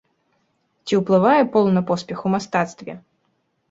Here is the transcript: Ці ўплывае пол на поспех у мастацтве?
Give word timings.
Ці 0.85 0.93
ўплывае 1.03 1.35
пол 1.53 1.65
на 1.79 1.87
поспех 1.93 2.17
у 2.27 2.37
мастацтве? 2.39 2.93